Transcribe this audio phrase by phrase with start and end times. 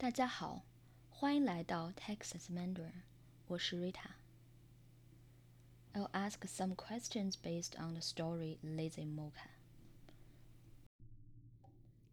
[0.00, 0.64] 大家好，
[1.08, 3.02] 欢迎来到 Texas Mandarin，
[3.46, 9.50] 我是 Rita。I'll ask some questions based on the story Lazy Mocha。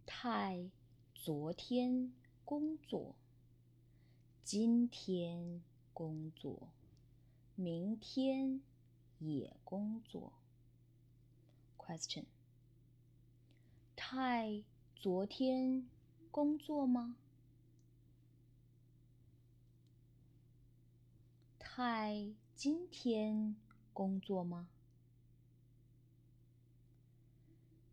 [0.05, 0.69] 太
[1.13, 2.13] 昨天
[2.45, 3.15] 工作，
[4.43, 5.61] 今天
[5.93, 6.69] 工作，
[7.55, 8.61] 明天
[9.19, 10.33] 也工作。
[11.77, 12.25] Question：
[13.95, 14.63] 太
[14.95, 15.89] 昨天
[16.31, 17.17] 工作吗？
[21.77, 23.55] 太今天
[23.93, 24.69] 工作吗？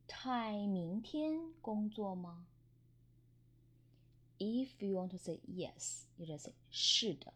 [0.06, 2.46] 太明天工作吗？
[4.38, 7.32] If you want to say yes, you just say 是的。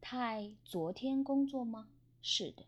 [0.00, 1.88] 太昨天工作吗？
[2.22, 2.66] 是的。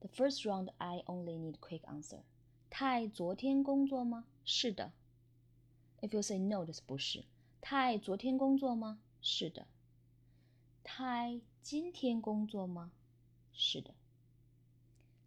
[0.00, 2.22] The first round I only need quick answer.
[2.70, 4.26] 太昨天工作吗？
[4.44, 4.92] 是的。
[6.00, 7.24] If you say no，就是不是。
[7.60, 9.00] 太昨天工作吗？
[9.20, 9.66] 是的。
[10.87, 12.91] 泰今天工作吗？
[13.51, 13.95] 是的。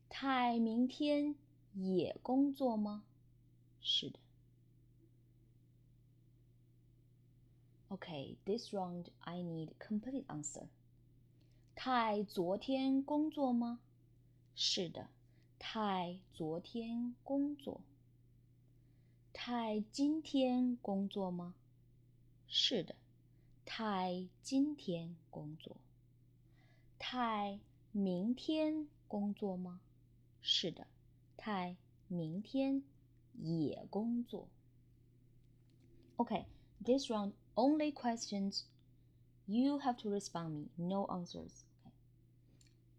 [0.09, 1.35] 泰明天
[1.75, 3.03] 也工作吗？
[3.81, 4.21] 是的。
[7.89, 10.69] Okay, this round I need complete answer.
[11.75, 13.81] 泰昨天工作吗？
[14.55, 15.09] 是的。
[15.59, 17.81] 泰昨天工作。
[19.33, 21.57] 泰今天工作吗？
[22.47, 22.95] 是的。
[23.68, 25.78] 太今天工作，
[27.00, 27.60] 太
[27.92, 29.82] 明天工作吗？
[30.42, 30.88] 是的，
[31.38, 32.84] 太明天
[33.34, 34.48] 也工作。
[36.18, 36.46] Okay,
[36.84, 38.64] this round only questions.
[39.46, 41.64] You have to respond me, no answers.
[41.84, 41.92] Okay.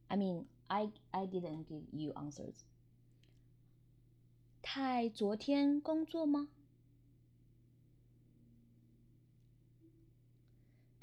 [0.09, 2.65] I mean, I I didn't give you answers.
[4.61, 6.49] 太昨天工作吗？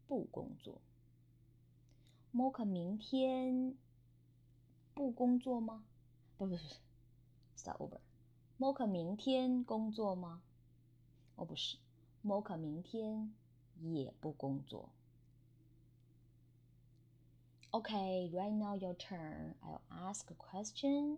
[0.08, 0.82] 不工作。
[2.34, 3.76] Mocha 明天
[4.94, 5.86] 不工作吗？
[6.38, 6.62] 不不不，
[7.58, 10.42] start over。Mocha 明天工作吗？
[11.36, 11.78] 哦，不是，
[12.24, 13.34] Mocha 明天
[13.82, 14.90] 也不工作。
[17.72, 19.54] Okay, right now your turn.
[19.62, 21.18] I'll ask a question.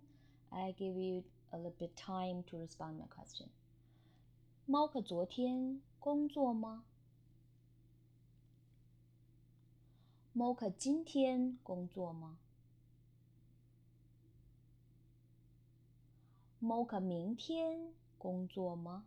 [0.49, 3.49] I give you a little bit time to respond my question.
[4.67, 6.83] Mocha 昨天工作吗
[10.34, 12.38] ？Mocha 今天工作吗
[16.60, 19.04] ？Mocha 明天工作吗